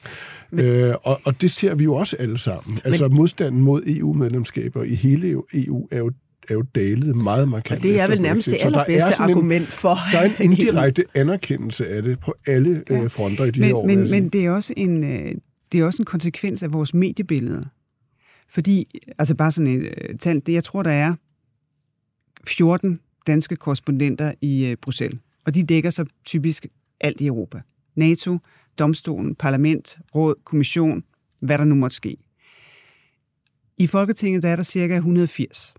[0.51, 2.81] Men, øh, og, og det ser vi jo også alle sammen.
[2.85, 6.11] Altså, men, modstanden mod EU-medlemskaber i hele EU er jo
[6.49, 7.79] er jo dalet meget markant.
[7.79, 9.99] Og det er vel nærmest det allerbedste argument for...
[10.12, 13.03] Der er en indirekte anerkendelse af det på alle ja.
[13.03, 13.87] øh, fronter i de men, her år.
[13.87, 15.33] Men, men det, er også en, øh,
[15.72, 17.66] det er også en konsekvens af vores mediebillede.
[18.48, 18.85] Fordi,
[19.18, 21.14] altså bare sådan et øh, tal, det jeg tror, der er
[22.46, 26.66] 14 danske korrespondenter i øh, Bruxelles, og de dækker så typisk
[27.00, 27.61] alt i Europa.
[27.94, 28.38] NATO,
[28.78, 31.04] domstolen, parlament, råd, kommission,
[31.40, 32.16] hvad der nu måtte ske.
[33.78, 35.74] I Folketinget der er der cirka 180.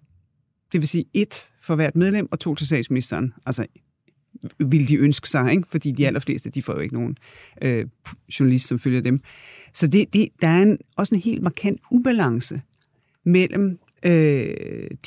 [0.71, 3.65] Det vil sige et for hvert medlem og to til statsministeren, Altså
[4.60, 5.67] vil de ønske sig, ikke?
[5.69, 7.17] fordi de allerfleste, de får jo ikke nogen
[7.62, 7.86] øh,
[8.39, 9.19] journalist, som følger dem.
[9.73, 12.62] Så det, det, der er en, også en helt markant ubalance
[13.26, 14.54] mellem øh,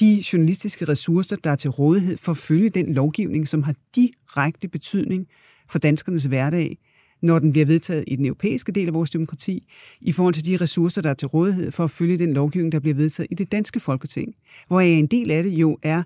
[0.01, 4.69] de journalistiske ressourcer, der er til rådighed for at følge den lovgivning, som har direkte
[4.69, 5.27] betydning
[5.69, 6.79] for danskernes hverdag,
[7.23, 9.67] når den bliver vedtaget i den europæiske del af vores demokrati,
[10.01, 12.81] i forhold til de ressourcer, der er til rådighed for at følge den lovgivning, der
[12.81, 14.35] bliver vedtaget i det danske folketing.
[14.69, 16.03] Hvor en del af det jo er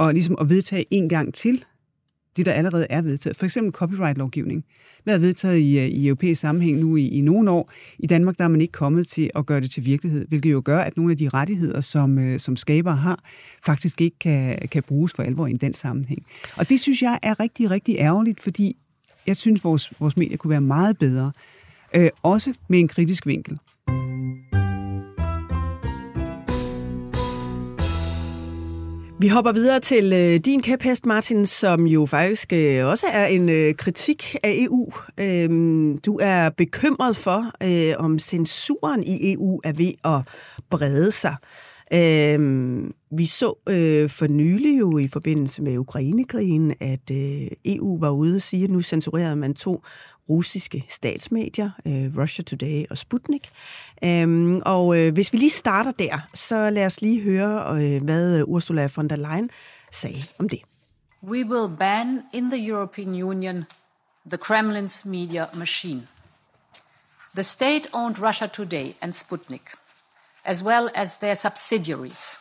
[0.00, 1.64] at, ligesom at vedtage en gang til
[2.36, 3.36] det, der allerede er vedtaget.
[3.36, 4.64] For eksempel copyright-lovgivning.
[5.04, 7.70] Hvad er vedtaget i, øh, i europæisk sammenhæng nu i, i nogle år?
[7.98, 10.62] I Danmark der er man ikke kommet til at gøre det til virkelighed, hvilket jo
[10.64, 13.24] gør, at nogle af de rettigheder, som, øh, som skaber har,
[13.64, 16.26] faktisk ikke kan, kan bruges for alvor i den sammenhæng.
[16.56, 18.76] Og det synes jeg er rigtig, rigtig ærgerligt, fordi
[19.26, 21.32] jeg synes, vores, vores medier kunne være meget bedre.
[21.96, 23.58] Øh, også med en kritisk vinkel.
[29.20, 33.48] Vi hopper videre til øh, din kæphest, Martin, som jo faktisk øh, også er en
[33.48, 34.92] øh, kritik af EU.
[35.18, 40.20] Øhm, du er bekymret for, øh, om censuren i EU er ved at
[40.70, 41.36] brede sig.
[41.92, 48.10] Øhm, vi så øh, for nylig jo i forbindelse med Ukrainekrigen, at øh, EU var
[48.10, 49.82] ude og sige, at nu censurerede man to
[50.30, 53.50] russiske statsmedier, øh, Russia Today og Sputnik.
[54.04, 58.38] Øhm, og øh, hvis vi lige starter der, så lad os lige høre, øh, hvad
[58.38, 59.50] øh, Ursula von der Leyen
[59.92, 60.60] sagde om det.
[61.22, 63.64] We will ban in the European Union
[64.30, 66.08] the Kremlin's media machine.
[67.34, 69.76] The state-owned Russia Today and Sputnik,
[70.44, 72.38] as well as their subsidiaries,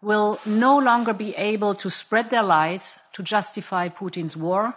[0.00, 4.74] will no longer be able to spread their lies to justify Putin's war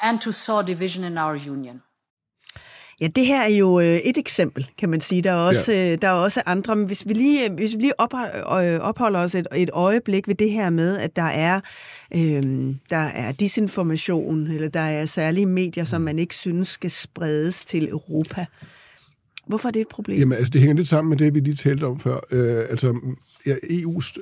[0.00, 1.80] and to sow division in our union.
[3.00, 5.22] Ja, det her er jo øh, et eksempel, kan man sige.
[5.22, 5.92] Der er også, ja.
[5.92, 6.76] Øh, der er også andre.
[6.76, 8.00] Men hvis vi lige, hvis vi lige
[8.80, 11.60] opholder os et, et øjeblik ved det her med, at der er,
[12.14, 12.42] øh,
[12.90, 17.88] der er disinformation, eller der er særlige medier, som man ikke synes skal spredes til
[17.88, 18.46] Europa.
[19.46, 20.18] Hvorfor er det et problem?
[20.18, 22.20] Jamen, altså, det hænger lidt sammen med det, vi lige talte om før.
[22.30, 23.00] Øh, altså,
[23.46, 24.18] ja, EU's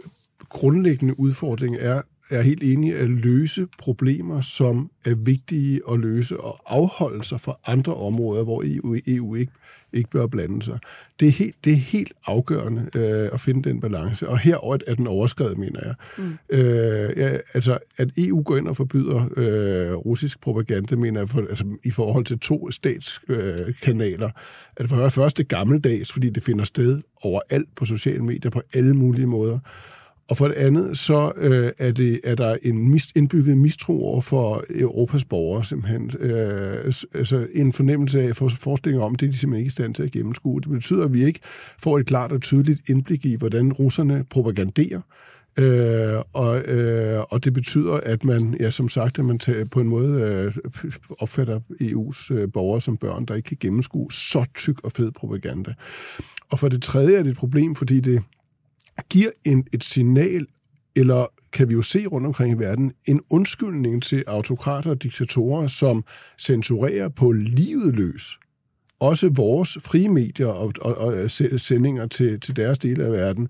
[0.48, 6.60] grundlæggende udfordring er, er helt enig at løse problemer, som er vigtige at løse og
[6.66, 9.52] afholde sig fra andre områder, hvor EU, EU ikke,
[9.92, 10.78] ikke bør blande sig.
[11.20, 14.94] Det er helt, det er helt afgørende øh, at finde den balance, og herover er
[14.94, 15.94] den overskrevet, mener jeg.
[16.18, 16.38] Mm.
[16.50, 21.40] Øh, ja, altså, at EU går ind og forbyder øh, russisk propaganda, mener jeg, for,
[21.40, 24.32] altså, i forhold til to statskanaler, øh,
[24.76, 28.94] at for det første gammeldags, fordi det finder sted overalt på sociale medier, på alle
[28.94, 29.58] mulige måder,
[30.28, 34.20] og for det andet, så øh, er, det, er der en mis, indbygget mistro over
[34.20, 36.10] for øh, Europas borgere, simpelthen.
[36.20, 39.94] Øh, altså en fornemmelse af, for forestillinger om, det er de simpelthen ikke i stand
[39.94, 40.60] til at gennemskue.
[40.60, 41.40] Det betyder, at vi ikke
[41.78, 45.00] får et klart og tydeligt indblik i, hvordan russerne propaganderer.
[45.58, 49.80] Øh, og, øh, og det betyder, at man, ja, som sagt, at man tager, på
[49.80, 50.54] en måde øh,
[51.18, 55.74] opfatter EU's øh, borgere som børn, der ikke kan gennemskue så tyk og fed propaganda.
[56.50, 58.22] Og for det tredje er det et problem, fordi det
[59.10, 60.46] giver en, et signal,
[60.96, 65.66] eller kan vi jo se rundt omkring i verden, en undskyldning til autokrater og diktatorer,
[65.66, 66.04] som
[66.38, 68.38] censurerer på livet løs.
[69.00, 73.48] Også vores frie medier og, og, og øh, sendinger til, til deres dele af verden,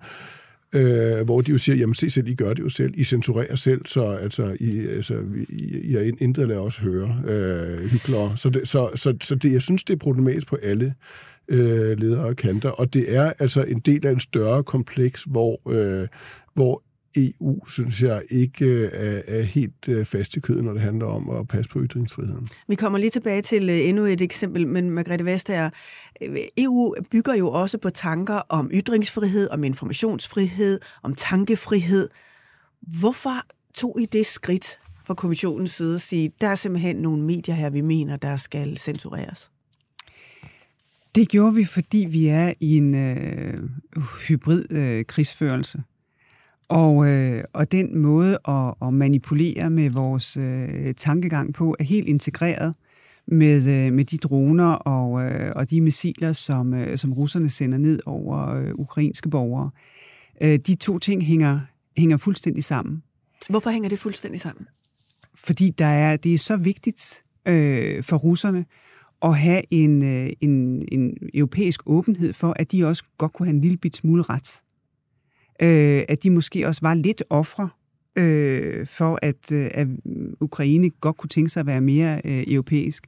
[0.73, 3.55] øh, hvor de jo siger, jamen se selv, I gør det jo selv, I censurerer
[3.55, 8.37] selv, så altså, I, altså, I, I har intet lader os høre øh, hyklere.
[8.37, 10.93] Så, det, så, så, så det, jeg synes, det er problematisk på alle
[11.49, 12.69] øh, ledere og kanter.
[12.69, 16.07] Og det er altså en del af en større kompleks, hvor, øh,
[16.53, 16.83] hvor
[17.17, 21.05] EU, synes jeg, ikke øh, er, er helt øh, fast i kødet, når det handler
[21.05, 22.47] om at passe på ytringsfriheden.
[22.67, 25.69] Vi kommer lige tilbage til øh, endnu et eksempel, men Margrethe Vestager,
[26.21, 32.09] øh, EU bygger jo også på tanker om ytringsfrihed, om informationsfrihed, om tankefrihed.
[32.81, 37.55] Hvorfor tog I det skridt fra kommissionens side at sige, der er simpelthen nogle medier
[37.55, 39.51] her, vi mener, der skal censureres?
[41.17, 43.69] Det gjorde vi, fordi vi er i en øh,
[44.27, 45.83] hybrid øh, krigsførelse.
[46.67, 52.07] Og, øh, og den måde at, at manipulere med vores øh, tankegang på er helt
[52.07, 52.75] integreret
[53.27, 57.77] med, øh, med de droner og, øh, og de missiler, som, øh, som russerne sender
[57.77, 59.69] ned over øh, ukrainske borgere.
[60.41, 61.59] Øh, de to ting hænger,
[61.97, 63.03] hænger fuldstændig sammen.
[63.49, 64.67] Hvorfor hænger det fuldstændig sammen?
[65.35, 68.65] Fordi der er, det er så vigtigt øh, for russerne
[69.21, 73.55] at have en, øh, en, en europæisk åbenhed for, at de også godt kunne have
[73.55, 74.61] en lille bit smule ret.
[75.61, 77.69] Øh, at de måske også var lidt ofre
[78.15, 79.87] øh, for, at, øh, at
[80.41, 83.07] Ukraine godt kunne tænke sig at være mere øh, europæisk.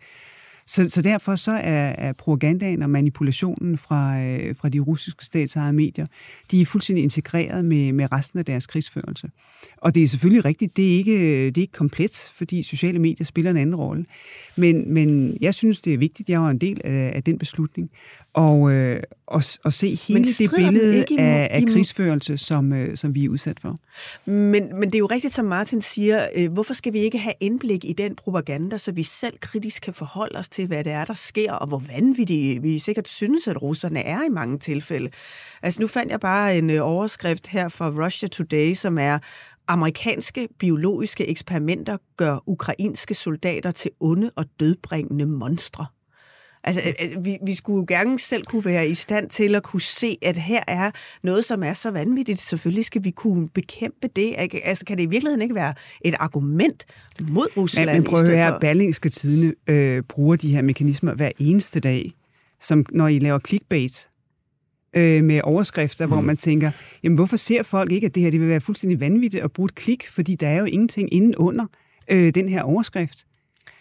[0.69, 5.73] Så, så derfor så er, er propagandaen og manipulationen fra, øh, fra de russiske statsejede
[5.73, 6.05] medier,
[6.51, 9.29] de er fuldstændig integreret med, med resten af deres krigsførelse.
[9.77, 13.25] Og det er selvfølgelig rigtigt, det er ikke, det er ikke komplet, fordi sociale medier
[13.25, 14.05] spiller en anden rolle.
[14.55, 17.89] Men, men jeg synes, det er vigtigt, jeg var en del af, af den beslutning,
[18.34, 23.15] og, øh, og, og se hele det billede imod, af, af krigsførelse, som, øh, som
[23.15, 23.78] vi er udsat for.
[24.26, 27.34] Men, men det er jo rigtigt, som Martin siger, øh, hvorfor skal vi ikke have
[27.39, 31.06] indblik i den propaganda, så vi selv kritisk kan forholde os til, hvad det er,
[31.06, 35.10] der sker, og hvor vanvittigt vi sikkert synes, at russerne er i mange tilfælde.
[35.62, 39.20] Altså nu fandt jeg bare en øh, overskrift her fra Russia Today, som er
[39.68, 45.86] Amerikanske biologiske eksperimenter gør ukrainske soldater til onde og dødbringende monstre.
[46.63, 49.63] Altså, øh, øh, vi, vi skulle jo gerne selv kunne være i stand til at
[49.63, 50.91] kunne se, at her er
[51.24, 52.39] noget, som er så vanvittigt.
[52.39, 54.34] Selvfølgelig skal vi kunne bekæmpe det.
[54.63, 56.86] Altså, kan det i virkeligheden ikke være et argument
[57.22, 57.89] mod Rusland?
[57.89, 58.60] Men, men prøv at høre, for...
[58.60, 62.13] Berlingske Tidene øh, bruger de her mekanismer hver eneste dag,
[62.60, 64.10] som når I laver clickbait,
[64.93, 66.12] øh, med overskrifter, mm.
[66.12, 66.72] hvor man tænker,
[67.04, 69.65] jamen hvorfor ser folk ikke, at det her det vil være fuldstændig vanvittigt at bruge
[69.65, 71.65] et klik, fordi der er jo ingenting inden under
[72.12, 73.26] øh, den her overskrift.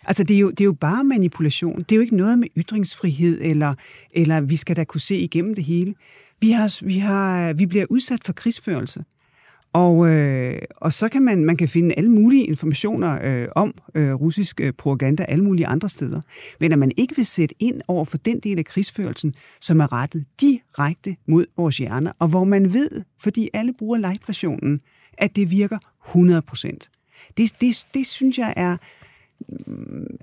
[0.08, 1.78] Altså, det er, jo, det er jo bare manipulation.
[1.78, 3.74] Det er jo ikke noget med ytringsfrihed, eller,
[4.10, 5.94] eller vi skal da kunne se igennem det hele.
[6.40, 9.04] Vi, har, vi, har, vi bliver udsat for krigsførelse.
[9.72, 14.14] Og, øh, og så kan man, man kan finde alle mulige informationer øh, om øh,
[14.14, 16.20] russisk øh, propaganda alle mulige andre steder.
[16.60, 19.92] Men at man ikke vil sætte ind over for den del af krigsførelsen, som er
[19.92, 22.90] rettet direkte mod vores hjerner, og hvor man ved,
[23.20, 24.78] fordi alle bruger light-versionen,
[25.12, 26.90] at det virker 100 procent.
[27.36, 28.76] Det, det, det synes jeg er...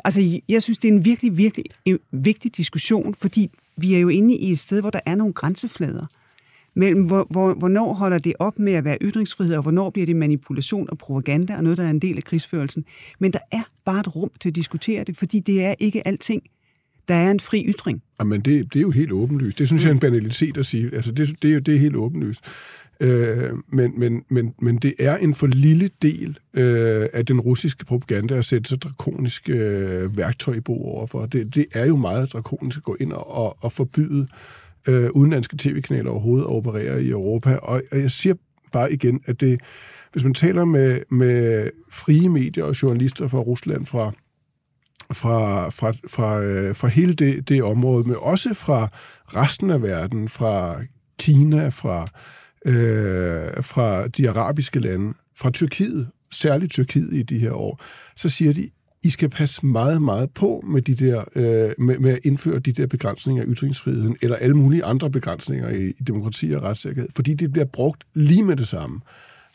[0.06, 4.10] Altså, jeg synes, det er en virkelig, virkelig øh, vigtig diskussion, fordi vi er jo
[4.10, 6.06] inde i et sted, hvor der er nogle grænseflader
[6.76, 10.16] mellem, hvor, hvor, hvornår holder det op med at være ytringsfrihed, og hvornår bliver det
[10.16, 12.86] manipulation og propaganda, og noget, der er en del af krigsførelsen.
[13.20, 16.44] Men der er bare et rum til at diskutere det, fordi det er ikke alting.
[17.08, 18.02] der er en fri ytring.
[18.20, 19.60] Jamen, det, det er jo helt åbenlyst.
[19.60, 19.86] Det synes mm.
[19.86, 20.96] jeg er en banalitet at sige.
[20.96, 22.42] Altså, det, det, er, det er helt åbenlyst.
[23.00, 27.86] Øh, men, men, men, men det er en for lille del øh, af den russiske
[27.86, 31.26] propaganda at sætte så drakonisk øh, værktøj i brug overfor.
[31.26, 34.28] Det, det er jo meget drakonisk at gå ind og, og, og forbyde
[34.88, 37.56] øh, udenlandske tv-kanaler overhovedet at operere i Europa.
[37.56, 38.36] Og, og jeg siger
[38.72, 39.62] bare igen, at det,
[40.12, 44.12] hvis man taler med, med frie medier og journalister fra Rusland, fra
[45.14, 48.90] fra, fra, fra, øh, fra hele det, det område, men også fra
[49.26, 50.82] resten af verden, fra
[51.20, 52.08] Kina, fra,
[52.66, 57.82] øh, fra de arabiske lande, fra Tyrkiet, særligt Tyrkiet i de her år,
[58.16, 58.70] så siger de,
[59.04, 62.72] I skal passe meget, meget på med, de der, øh, med, med at indføre de
[62.72, 67.34] der begrænsninger af ytringsfriheden, eller alle mulige andre begrænsninger i, i demokrati og retssikkerhed, fordi
[67.34, 69.00] det bliver brugt lige med det samme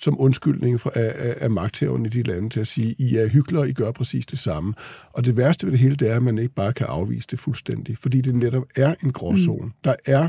[0.01, 3.29] som undskyldning for, af, af, af magthaverne i de lande til at sige, I er
[3.29, 4.75] hyggelige, I gør præcis det samme.
[5.13, 7.39] Og det værste ved det hele, det er, at man ikke bare kan afvise det
[7.39, 9.67] fuldstændig, fordi det netop er en gråzone.
[9.67, 9.73] Mm.
[9.85, 10.29] Der er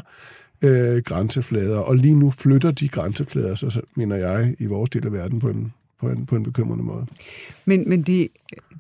[0.62, 5.14] øh, grænseflader, og lige nu flytter de grænseflader, så, mener jeg, i vores del af
[5.14, 7.06] verden på en, på en, på en bekymrende måde.
[7.66, 8.28] Men, men det,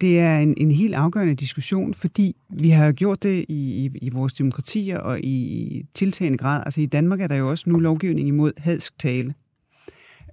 [0.02, 4.10] det er en, en helt afgørende diskussion, fordi vi har gjort det i, i, i
[4.10, 6.63] vores demokratier og i tiltagende grad.
[6.65, 9.34] Altså i Danmark er der jo også nu lovgivning imod hadsk tale.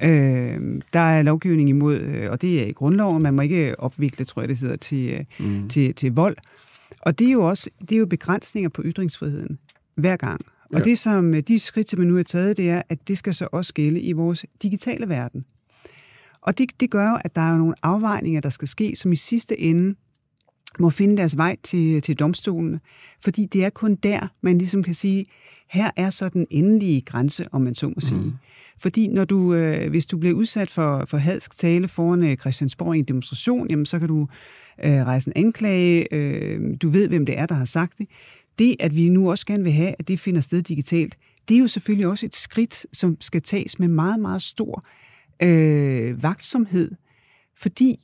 [0.03, 4.25] Øh, der er lovgivning imod, øh, og det er i grundloven, man må ikke opvikle,
[4.25, 5.69] tror jeg det hedder, til, øh, mm.
[5.69, 6.37] til, til vold.
[7.01, 9.59] Og det er jo også det er jo begrænsninger på ytringsfriheden
[9.95, 10.41] hver gang.
[10.73, 10.85] Og ja.
[10.85, 13.35] det som øh, de skridt, som man nu har taget, det er, at det skal
[13.35, 15.45] så også gælde i vores digitale verden.
[16.43, 19.17] Og det, det gør jo, at der er nogle afvejninger, der skal ske, som i
[19.17, 19.95] sidste ende
[20.79, 22.81] må finde deres vej til, til domstolen.
[23.25, 25.27] Fordi det er kun der, man ligesom kan sige,
[25.71, 28.21] her er så den endelige grænse, om man så må sige.
[28.21, 28.33] Mm.
[28.79, 32.97] Fordi når du, øh, hvis du bliver udsat for, for hadsk tale foran øh, Christiansborg
[32.97, 34.29] i en demonstration, jamen så kan du
[34.85, 38.07] øh, rejse en anklage, øh, du ved, hvem det er, der har sagt det.
[38.59, 41.17] Det, at vi nu også gerne vil have, at det finder sted digitalt,
[41.49, 44.85] det er jo selvfølgelig også et skridt, som skal tages med meget, meget stor
[45.43, 46.91] øh, vagtsomhed,
[47.57, 48.01] fordi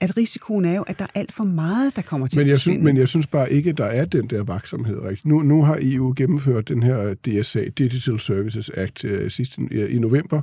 [0.00, 2.52] at risikoen er jo, at der er alt for meget, der kommer til men jeg
[2.52, 5.02] at synes, Men jeg synes bare ikke, at der er den der vaksomhed.
[5.02, 5.24] Rigtigt.
[5.24, 9.98] Nu, nu har EU gennemført den her DSA, Digital Services Act, øh, sidste i, i
[9.98, 10.42] november.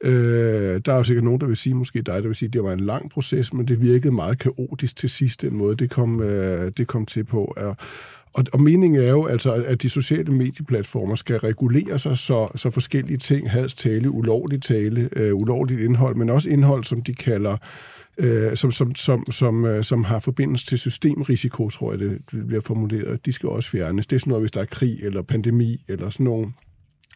[0.00, 2.52] Øh, der er jo sikkert nogen, der vil sige, måske dig, der vil sige, at
[2.52, 5.90] det var en lang proces, men det virkede meget kaotisk til sidst, den måde, det
[5.90, 7.54] kom, øh, det kom til på.
[7.56, 7.76] Og,
[8.34, 12.70] og, og meningen er jo altså, at de sociale medieplatformer skal regulere sig, så, så
[12.70, 17.56] forskellige ting, hads tale, ulovligt tale, øh, ulovligt indhold, men også indhold, som de kalder
[18.18, 22.46] øh, som, som, som, som, øh, som har forbindelse til systemrisiko, tror jeg, det, det
[22.46, 23.26] bliver formuleret.
[23.26, 24.06] De skal også fjernes.
[24.06, 26.52] Det er sådan noget, hvis der er krig eller pandemi eller sådan nogle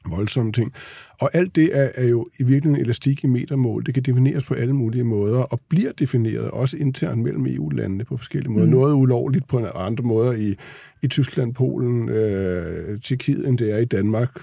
[0.06, 0.72] voldsomme ting.
[1.20, 3.87] Og alt det er, er jo i virkeligheden elastik i metermål.
[3.87, 8.16] Det kan defineres på alle mulige måder, og bliver defineret også internt mellem EU-landene på
[8.16, 8.66] forskellige måder.
[8.66, 8.72] Mm.
[8.72, 10.54] Noget ulovligt på andre måder i,
[11.02, 14.40] i Tyskland, Polen, øh, Tjekkiet, end det er i Danmark,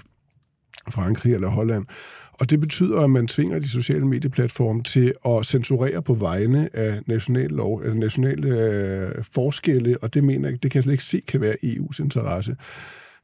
[0.90, 1.86] Frankrig eller Holland.
[2.32, 7.00] Og det betyder, at man tvinger de sociale medieplatforme til at censurere på vegne af
[7.06, 11.04] nationale, lov, altså nationale øh, forskelle, og det mener jeg, det kan jeg slet ikke
[11.04, 12.56] se kan være EU's interesse.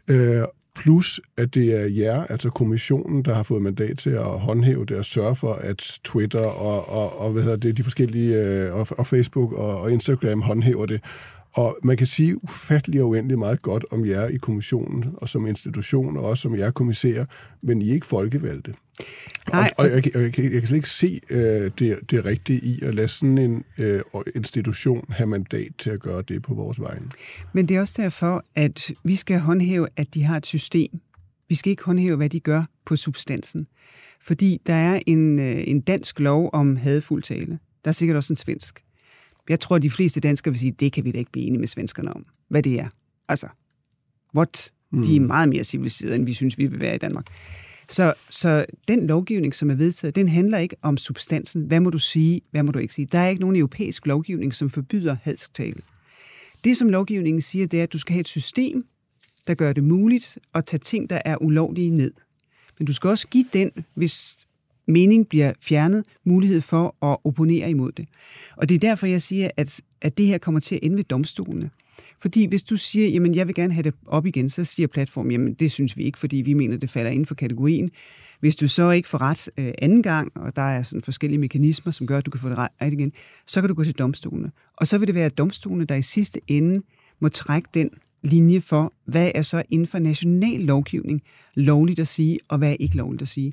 [0.09, 0.42] Øh,
[0.75, 4.97] plus at det er jer, altså kommissionen, der har fået mandat til at håndhæve det
[4.97, 8.87] og sørge for, at Twitter og, og, og hvad hedder det, de forskellige, øh, og,
[8.91, 11.01] og Facebook og, og Instagram håndhæver det.
[11.55, 15.47] Og man kan sige ufattelig og uendelig meget godt om jer i kommissionen, og som
[15.47, 17.25] institution, og også som jer kommissærer,
[17.62, 18.75] men I er ikke folkevalgte.
[19.53, 19.73] Nej.
[19.77, 22.61] Og, og jeg, jeg, jeg, kan, jeg kan slet ikke se øh, det, det rigtige
[22.61, 24.03] i at lade sådan en øh,
[24.35, 27.07] institution have mandat til at gøre det på vores vegne.
[27.53, 30.91] Men det er også derfor, at vi skal håndhæve, at de har et system.
[31.49, 33.67] Vi skal ikke håndhæve, hvad de gør på substansen.
[34.21, 37.59] Fordi der er en, øh, en dansk lov om hadfuld tale.
[37.85, 38.83] Der er sikkert også en svensk.
[39.49, 41.47] Jeg tror, at de fleste danskere vil sige, at det kan vi da ikke blive
[41.47, 42.25] enige med svenskerne om.
[42.49, 42.89] Hvad det er.
[43.29, 43.49] Altså,
[44.37, 44.73] what?
[44.91, 45.03] Mm.
[45.03, 45.27] De er mm.
[45.27, 47.27] meget mere civiliserede, end vi synes, vi vil være i Danmark.
[47.89, 51.63] Så, så den lovgivning, som er vedtaget, den handler ikke om substansen.
[51.63, 52.41] Hvad må du sige?
[52.51, 53.07] Hvad må du ikke sige?
[53.07, 55.81] Der er ikke nogen europæisk lovgivning, som forbyder hadsk tale.
[56.65, 58.85] Det, som lovgivningen siger, det er, at du skal have et system,
[59.47, 62.13] der gør det muligt at tage ting, der er ulovlige ned.
[62.79, 64.47] Men du skal også give den, hvis
[64.88, 68.09] mening bliver fjernet, mulighed for at opponere imod det.
[68.57, 71.04] Og det er derfor, jeg siger, at, at det her kommer til at ende ved
[71.04, 71.71] domstolene.
[72.19, 75.33] Fordi hvis du siger, jamen jeg vil gerne have det op igen, så siger platformen,
[75.33, 77.90] jamen det synes vi ikke, fordi vi mener, det falder inden for kategorien.
[78.40, 81.92] Hvis du så ikke får ret øh, anden gang, og der er sådan forskellige mekanismer,
[81.92, 83.13] som gør, at du kan få det ret igen,
[83.46, 84.50] så kan du gå til domstolene.
[84.77, 86.83] Og så vil det være domstolene, der i sidste ende
[87.21, 87.90] må trække den
[88.23, 91.23] linje for, hvad er så inden for national lovgivning
[91.54, 93.52] lovligt at sige, og hvad er ikke lovligt at sige.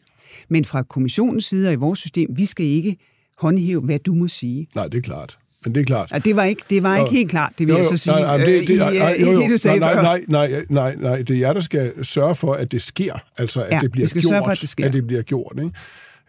[0.50, 2.98] Men fra kommissionens side og i vores system, vi skal ikke
[3.38, 4.68] håndhæve, hvad du må sige.
[4.76, 5.38] Nej, det er klart.
[5.66, 6.12] men det er klart.
[6.12, 8.14] Ja, det var ikke, det var ikke helt klart, det vil jo, jeg så sige,
[8.14, 9.94] nej, nej, det, det, øh, nej, nej, øh, jo, jo, i det, du sagde nej,
[10.02, 13.62] nej, nej, nej, nej, det er jer, der skal sørge for, at det sker, altså
[13.64, 14.86] at Ja, det bliver vi skal gjort, sørge for, at det sker.
[14.86, 15.72] At det bliver gjort ikke?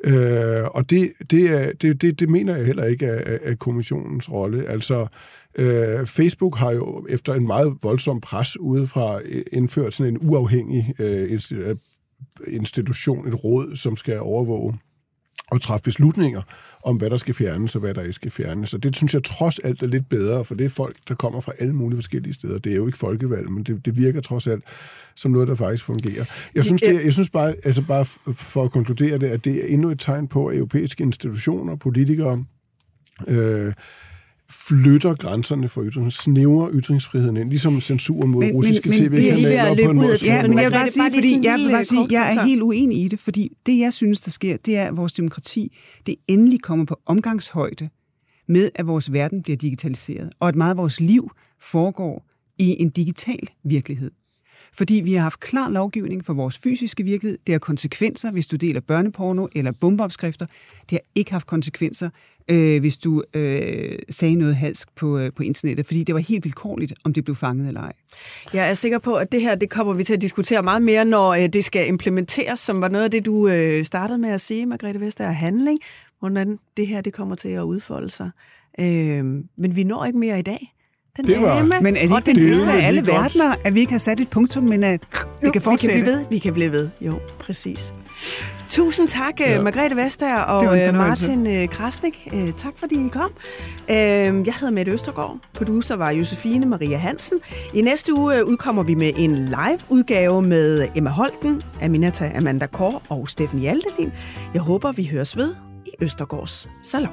[0.05, 4.33] Øh, og det, det, er, det, det, det mener jeg heller ikke er, er, kommissionens
[4.33, 4.67] rolle.
[4.67, 5.07] Altså,
[5.55, 10.95] øh, Facebook har jo efter en meget voldsom pres udefra øh, indført sådan en uafhængig
[10.99, 11.77] øh, øh,
[12.47, 14.75] institution, et råd, som skal overvåge
[15.53, 16.43] at træffe beslutninger
[16.85, 18.75] om, hvad der skal fjernes og hvad der ikke skal fjernes.
[18.75, 21.41] Og det synes jeg trods alt er lidt bedre, for det er folk, der kommer
[21.41, 22.59] fra alle mulige forskellige steder.
[22.59, 24.65] Det er jo ikke folkevalg, men det, det virker trods alt
[25.15, 26.25] som noget, der faktisk fungerer.
[26.55, 29.67] Jeg synes, det, jeg synes bare, altså bare for at konkludere det, at det er
[29.67, 32.45] endnu et tegn på, at europæiske institutioner, politikere,
[33.29, 33.73] øh,
[34.51, 39.63] flytter grænserne for ytringer, snævrer ytringsfriheden ind, ligesom censuren mod Men- russiske men- er tv-kanaler
[39.63, 40.17] at på en ud måde.
[40.27, 43.05] Ja, men jeg vil bare sige, fordi jeg, vil bare sige, jeg er helt uenig
[43.05, 45.77] i det, fordi det, jeg synes, der sker, det er, at vores demokrati,
[46.07, 47.89] det endelig kommer på omgangshøjde
[48.49, 51.31] med, at vores verden bliver digitaliseret, og at meget af vores liv
[51.61, 52.27] foregår
[52.59, 54.11] i en digital virkelighed.
[54.73, 57.39] Fordi vi har haft klar lovgivning for vores fysiske virkelighed.
[57.47, 60.47] Det har konsekvenser, hvis du deler børneporno eller bombeopskrifter.
[60.81, 62.11] Det har ikke haft konsekvenser,
[62.49, 66.45] øh, hvis du øh, sagde noget halsk på, øh, på internettet, fordi det var helt
[66.45, 67.93] vilkårligt, om det blev fanget eller ej.
[68.55, 71.05] Jeg er sikker på, at det her det kommer vi til at diskutere meget mere,
[71.05, 74.41] når øh, det skal implementeres, som var noget af det, du øh, startede med at
[74.41, 75.79] sige, Margrethe Vestager, handling,
[76.19, 78.31] hvordan det her det kommer til at udfolde sig.
[78.81, 79.25] Øh,
[79.57, 80.75] men vi når ikke mere i dag.
[81.17, 83.93] Den Det var- Men er det ikke den bedste af alle verdener, at vi ikke
[83.93, 85.01] har sat et punktum, men at
[85.41, 85.95] det Jo, kan fortsætte?
[85.95, 86.25] Vi kan blive ved.
[86.31, 86.89] Vi kan blive ved.
[87.01, 87.95] Jo, præcis.
[88.71, 89.51] Tusind tak, ja.
[89.53, 89.63] Ja.
[89.63, 90.95] Margrethe Vestager og øh.
[90.95, 92.29] Martin øh, Krasnik.
[92.35, 93.31] Øh, Tak fordi I kom.
[93.91, 95.37] Øh, Jeg hedder Mette Østergaard.
[95.55, 97.39] Producer var Josefine Maria Hansen.
[97.75, 103.03] I næste uge øh, udkommer vi med en live-udgave med Emma Holten, Aminata Amanda Kår
[103.09, 104.13] og Steffen Hjaltelin.
[104.55, 105.55] Jeg håber, vi høres ved
[105.87, 107.13] i Østergaards Salon.